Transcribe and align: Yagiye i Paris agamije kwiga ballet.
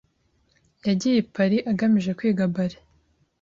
Yagiye 0.87 1.17
i 1.19 1.27
Paris 1.35 1.65
agamije 1.71 2.11
kwiga 2.17 2.43
ballet. 2.53 2.73